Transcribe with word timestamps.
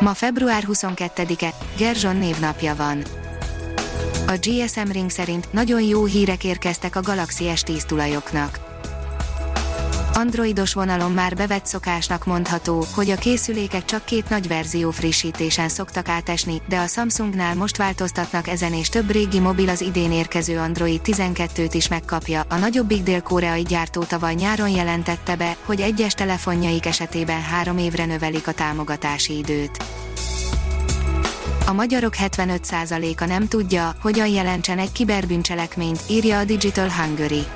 Ma 0.00 0.14
február 0.14 0.64
22-e, 0.72 1.52
Gerzson 1.76 2.16
névnapja 2.16 2.74
van. 2.76 3.02
A 4.26 4.38
GSM 4.40 4.90
Ring 4.90 5.10
szerint 5.10 5.52
nagyon 5.52 5.82
jó 5.82 6.04
hírek 6.04 6.44
érkeztek 6.44 6.96
a 6.96 7.00
Galaxy 7.00 7.44
S10 7.54 7.82
tulajoknak. 7.82 8.65
Androidos 10.16 10.72
vonalon 10.72 11.12
már 11.12 11.34
bevett 11.34 11.66
szokásnak 11.66 12.24
mondható, 12.24 12.86
hogy 12.94 13.10
a 13.10 13.16
készülékek 13.16 13.84
csak 13.84 14.04
két 14.04 14.28
nagy 14.28 14.48
verzió 14.48 14.90
frissítésen 14.90 15.68
szoktak 15.68 16.08
átesni, 16.08 16.62
de 16.68 16.78
a 16.78 16.86
Samsungnál 16.86 17.54
most 17.54 17.76
változtatnak 17.76 18.48
ezen 18.48 18.72
és 18.72 18.88
több 18.88 19.10
régi 19.10 19.38
mobil 19.38 19.68
az 19.68 19.80
idén 19.80 20.12
érkező 20.12 20.58
Android 20.58 21.00
12-t 21.04 21.70
is 21.72 21.88
megkapja. 21.88 22.42
A 22.48 22.56
nagyobbik 22.56 23.02
dél-koreai 23.02 23.62
gyártó 23.62 24.02
tavaly 24.02 24.34
nyáron 24.34 24.68
jelentette 24.68 25.36
be, 25.36 25.56
hogy 25.64 25.80
egyes 25.80 26.12
telefonjaik 26.12 26.86
esetében 26.86 27.42
három 27.42 27.78
évre 27.78 28.04
növelik 28.04 28.46
a 28.46 28.52
támogatási 28.52 29.38
időt. 29.38 29.84
A 31.66 31.72
magyarok 31.72 32.14
75%-a 32.18 33.24
nem 33.24 33.48
tudja, 33.48 33.94
hogyan 34.00 34.28
jelentsen 34.28 34.78
egy 34.78 34.92
kiberbűncselekményt, 34.92 36.00
írja 36.08 36.38
a 36.38 36.44
Digital 36.44 36.90
Hungary. 36.90 37.46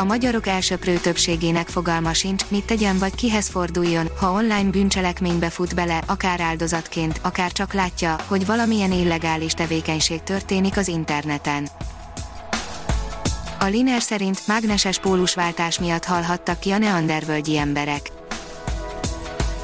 A 0.00 0.04
magyarok 0.04 0.46
elsöprő 0.46 0.96
többségének 0.96 1.68
fogalma 1.68 2.12
sincs, 2.12 2.44
mit 2.48 2.64
tegyen 2.64 2.98
vagy 2.98 3.14
kihez 3.14 3.48
forduljon, 3.48 4.08
ha 4.18 4.32
online 4.32 4.70
bűncselekménybe 4.70 5.50
fut 5.50 5.74
bele, 5.74 6.02
akár 6.06 6.40
áldozatként, 6.40 7.20
akár 7.22 7.52
csak 7.52 7.72
látja, 7.72 8.16
hogy 8.26 8.46
valamilyen 8.46 8.92
illegális 8.92 9.52
tevékenység 9.52 10.22
történik 10.22 10.76
az 10.76 10.88
interneten. 10.88 11.68
A 13.58 13.64
Liner 13.64 14.00
szerint 14.00 14.46
mágneses 14.46 14.98
pólusváltás 14.98 15.78
miatt 15.78 16.04
halhattak 16.04 16.60
ki 16.60 16.70
a 16.70 16.78
neandervölgyi 16.78 17.56
emberek. 17.56 18.19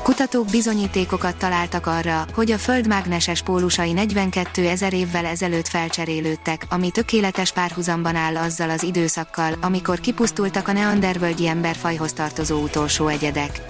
Kutatók 0.06 0.46
bizonyítékokat 0.50 1.36
találtak 1.36 1.86
arra, 1.86 2.26
hogy 2.34 2.50
a 2.50 2.58
Föld 2.58 2.86
mágneses 2.86 3.42
pólusai 3.42 3.92
42 3.92 4.68
ezer 4.68 4.92
évvel 4.92 5.24
ezelőtt 5.24 5.68
felcserélődtek, 5.68 6.66
ami 6.70 6.90
tökéletes 6.90 7.52
párhuzamban 7.52 8.14
áll 8.14 8.36
azzal 8.36 8.70
az 8.70 8.82
időszakkal, 8.82 9.52
amikor 9.60 10.00
kipusztultak 10.00 10.68
a 10.68 10.72
neandervölgyi 10.72 11.46
emberfajhoz 11.46 12.12
tartozó 12.12 12.62
utolsó 12.62 13.06
egyedek. 13.06 13.60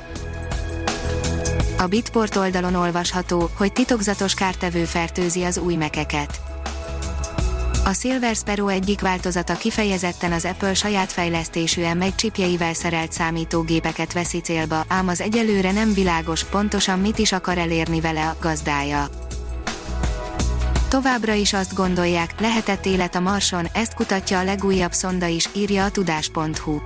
A 1.78 1.86
Bitport 1.86 2.36
oldalon 2.36 2.74
olvasható, 2.74 3.50
hogy 3.56 3.72
titokzatos 3.72 4.34
kártevő 4.34 4.84
fertőzi 4.84 5.44
az 5.44 5.58
új 5.58 5.74
mekeket. 5.74 6.45
A 7.86 7.92
Silver 7.92 8.34
Sparrow 8.34 8.68
egyik 8.68 9.00
változata 9.00 9.54
kifejezetten 9.54 10.32
az 10.32 10.44
Apple 10.44 10.74
saját 10.74 11.12
fejlesztésű 11.12 11.82
M1 11.84 12.14
csipjeivel 12.14 12.74
szerelt 12.74 13.12
számítógépeket 13.12 14.12
veszi 14.12 14.40
célba, 14.40 14.84
ám 14.88 15.08
az 15.08 15.20
egyelőre 15.20 15.72
nem 15.72 15.92
világos, 15.92 16.44
pontosan 16.44 16.98
mit 16.98 17.18
is 17.18 17.32
akar 17.32 17.58
elérni 17.58 18.00
vele 18.00 18.28
a 18.28 18.36
gazdája. 18.40 19.08
Továbbra 20.88 21.32
is 21.32 21.52
azt 21.52 21.74
gondolják, 21.74 22.40
lehetett 22.40 22.86
élet 22.86 23.14
a 23.14 23.20
Marson, 23.20 23.68
ezt 23.72 23.94
kutatja 23.94 24.38
a 24.38 24.44
legújabb 24.44 24.92
szonda 24.92 25.26
is, 25.26 25.48
írja 25.54 25.84
a 25.84 25.90
tudás.hu. 25.90 26.78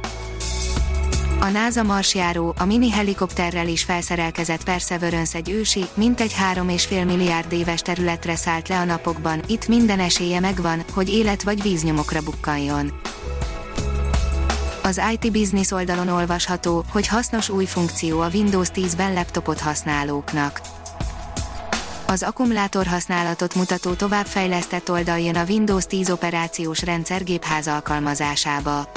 A 1.42 1.48
NASA 1.48 1.82
marsjáró, 1.82 2.54
a 2.58 2.64
mini 2.64 2.90
helikopterrel 2.90 3.68
is 3.68 3.82
felszerelkezett 3.82 4.64
Perseverance 4.64 5.38
egy 5.38 5.50
ősi, 5.50 5.84
mintegy 5.94 6.34
3,5 6.54 7.06
milliárd 7.06 7.52
éves 7.52 7.80
területre 7.80 8.36
szállt 8.36 8.68
le 8.68 8.78
a 8.78 8.84
napokban, 8.84 9.42
itt 9.46 9.68
minden 9.68 10.00
esélye 10.00 10.40
megvan, 10.40 10.82
hogy 10.92 11.08
élet 11.08 11.42
vagy 11.42 11.62
víznyomokra 11.62 12.20
bukkanjon. 12.20 13.00
Az 14.82 15.00
IT 15.12 15.32
Business 15.32 15.70
oldalon 15.70 16.08
olvasható, 16.08 16.84
hogy 16.90 17.06
hasznos 17.06 17.48
új 17.48 17.64
funkció 17.64 18.20
a 18.20 18.28
Windows 18.32 18.68
10-ben 18.74 19.12
laptopot 19.12 19.60
használóknak. 19.60 20.60
Az 22.06 22.22
akkumulátor 22.22 22.86
használatot 22.86 23.54
mutató 23.54 23.92
továbbfejlesztett 23.92 24.90
oldal 24.90 25.18
jön 25.18 25.36
a 25.36 25.44
Windows 25.48 25.84
10 25.86 26.10
operációs 26.10 26.82
rendszer 26.82 27.24
gépház 27.24 27.66
alkalmazásába. 27.66 28.88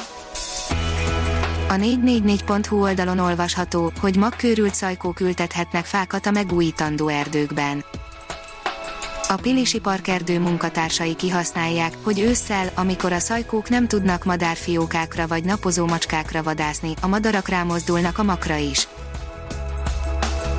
A 1.68 1.74
444.hu 1.74 2.82
oldalon 2.82 3.20
olvasható, 3.20 3.92
hogy 4.00 4.16
magkőrült 4.16 4.76
szajkók 4.76 5.20
ültethetnek 5.20 5.86
fákat 5.86 6.26
a 6.26 6.32
megújítandó 6.32 7.08
erdőkben. 7.08 7.84
A 9.28 9.36
Pilisi 9.36 9.80
parkerdő 9.80 10.40
munkatársai 10.40 11.16
kihasználják, 11.16 11.98
hogy 12.04 12.20
ősszel, 12.20 12.72
amikor 12.76 13.12
a 13.12 13.20
szajkók 13.20 13.70
nem 13.70 13.88
tudnak 13.88 14.24
madárfiókákra 14.24 15.28
vagy 15.28 15.44
napozó 15.44 15.86
macskákra 15.86 16.44
vadászni, 16.44 16.94
a 17.02 17.08
madarak 17.08 17.48
rámozdulnak 17.48 18.18
a 18.18 18.24
makra 18.24 18.56
is. 18.56 18.88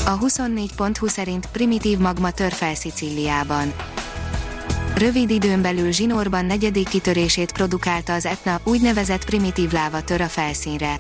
A 0.07 0.19
24.hu 0.19 1.07
szerint 1.07 1.47
primitív 1.53 1.99
magma 1.99 2.31
tör 2.31 2.53
fel 2.53 2.75
Szicíliában. 2.75 3.73
Rövid 5.05 5.31
időn 5.31 5.63
belül 5.63 5.93
zsinórban 5.93 6.45
negyedik 6.45 6.89
kitörését 6.89 7.53
produkálta 7.53 8.13
az 8.13 8.27
Etna, 8.27 8.61
úgynevezett 8.65 9.25
primitív 9.25 9.73
láva 9.73 10.03
tör 10.03 10.21
a 10.21 10.29
felszínre. 10.29 10.97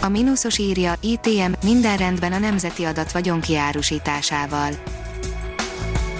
A 0.00 0.08
mínuszos 0.08 0.58
írja, 0.58 0.94
ITM, 1.00 1.52
minden 1.64 1.96
rendben 1.96 2.32
a 2.32 2.38
nemzeti 2.38 2.84
adat 2.84 3.12
vagyonkiárusításával. 3.12 4.70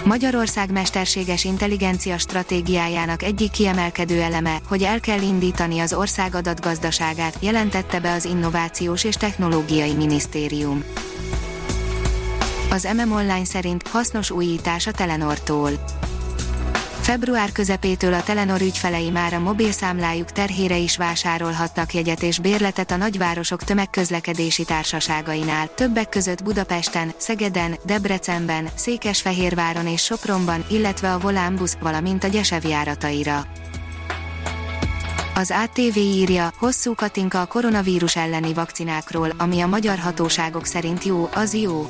Magyarország 0.03 0.71
mesterséges 0.71 1.43
intelligencia 1.43 2.17
stratégiájának 2.17 3.23
egyik 3.23 3.51
kiemelkedő 3.51 4.21
eleme, 4.21 4.59
hogy 4.67 4.83
el 4.83 4.99
kell 4.99 5.21
indítani 5.21 5.79
az 5.79 5.93
ország 5.93 6.35
adatgazdaságát, 6.35 7.37
jelentette 7.39 7.99
be 7.99 8.11
az 8.11 8.25
Innovációs 8.25 9.03
és 9.03 9.15
Technológiai 9.15 9.93
Minisztérium. 9.93 10.83
Az 12.71 12.87
MM 12.95 13.11
Online 13.11 13.45
szerint 13.45 13.87
hasznos 13.87 14.31
újítás 14.31 14.87
a 14.87 14.91
Telenortól. 14.91 15.71
Február 17.01 17.51
közepétől 17.51 18.13
a 18.13 18.23
Telenor 18.23 18.61
ügyfelei 18.61 19.09
már 19.09 19.33
a 19.33 19.39
mobilszámlájuk 19.39 20.31
terhére 20.31 20.77
is 20.77 20.97
vásárolhatnak 20.97 21.93
jegyet 21.93 22.23
és 22.23 22.39
bérletet 22.39 22.91
a 22.91 22.95
nagyvárosok 22.95 23.63
tömegközlekedési 23.63 24.63
társaságainál, 24.63 25.73
többek 25.75 26.09
között 26.09 26.43
Budapesten, 26.43 27.13
Szegeden, 27.17 27.75
Debrecenben, 27.85 28.69
Székesfehérváron 28.75 29.87
és 29.87 30.03
Sopronban, 30.03 30.65
illetve 30.69 31.13
a 31.13 31.19
Volánbusz, 31.19 31.77
valamint 31.81 32.23
a 32.23 32.27
Gyesev 32.27 32.65
járataira. 32.65 33.45
Az 35.35 35.53
ATV 35.63 35.97
írja, 35.97 36.53
hosszú 36.57 36.95
Katinka 36.95 37.41
a 37.41 37.45
koronavírus 37.45 38.15
elleni 38.15 38.53
vakcinákról, 38.53 39.33
ami 39.37 39.61
a 39.61 39.67
magyar 39.67 39.97
hatóságok 39.97 40.65
szerint 40.65 41.03
jó, 41.03 41.29
az 41.33 41.53
jó 41.53 41.87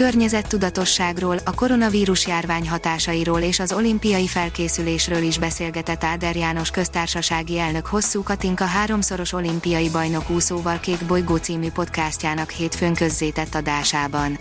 környezettudatosságról, 0.00 1.36
a 1.44 1.54
koronavírus 1.54 2.26
járvány 2.26 2.68
hatásairól 2.68 3.40
és 3.40 3.60
az 3.60 3.72
olimpiai 3.72 4.26
felkészülésről 4.26 5.22
is 5.22 5.38
beszélgetett 5.38 6.04
Áder 6.04 6.36
János 6.36 6.70
köztársasági 6.70 7.58
elnök 7.58 7.86
Hosszú 7.86 8.22
Katinka 8.22 8.64
háromszoros 8.64 9.32
olimpiai 9.32 9.90
bajnok 9.90 10.30
úszóval 10.30 10.80
Kék 10.80 11.04
Bolygó 11.06 11.36
című 11.36 11.70
podcastjának 11.70 12.50
hétfőn 12.50 12.94
közzétett 12.94 13.54
adásában. 13.54 14.38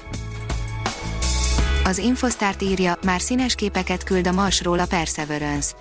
Az 1.84 1.98
Infosztárt 1.98 2.62
írja, 2.62 2.98
már 3.06 3.22
színes 3.22 3.56
képeket 3.56 4.04
küld 4.04 4.28
a 4.28 4.32
Marsról 4.32 4.80
a 4.80 4.86
Perseverance 4.86 5.72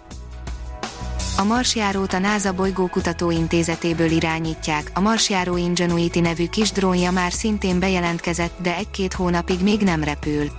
a 1.39 1.45
Marsjárót 1.45 2.13
a 2.13 2.19
NASA 2.19 2.53
bolygókutató 2.53 3.31
intézetéből 3.31 4.11
irányítják, 4.11 4.91
a 4.95 5.01
Marsjáró 5.01 5.57
Ingenuity 5.57 6.21
nevű 6.21 6.47
kis 6.49 6.73
drónja 6.73 7.11
már 7.11 7.33
szintén 7.33 7.79
bejelentkezett, 7.79 8.53
de 8.63 8.77
egy-két 8.77 9.13
hónapig 9.13 9.61
még 9.63 9.81
nem 9.81 10.05
repül. 10.05 10.51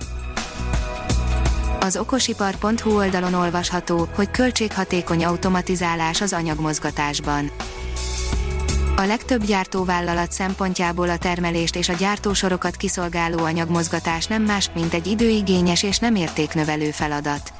Az 1.80 1.96
okosipar.hu 1.96 2.96
oldalon 2.96 3.34
olvasható, 3.34 4.08
hogy 4.14 4.30
költséghatékony 4.30 5.24
automatizálás 5.24 6.20
az 6.20 6.32
anyagmozgatásban. 6.32 7.50
A 8.96 9.02
legtöbb 9.02 9.44
gyártóvállalat 9.44 10.32
szempontjából 10.32 11.08
a 11.10 11.18
termelést 11.18 11.76
és 11.76 11.88
a 11.88 11.92
gyártósorokat 11.98 12.76
kiszolgáló 12.76 13.44
anyagmozgatás 13.44 14.26
nem 14.26 14.42
más, 14.42 14.70
mint 14.74 14.94
egy 14.94 15.06
időigényes 15.06 15.82
és 15.82 15.98
nem 15.98 16.14
értéknövelő 16.14 16.90
feladat. 16.90 17.59